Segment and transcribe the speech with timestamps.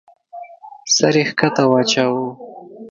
[0.95, 2.27] سر يې کښته واچاوه.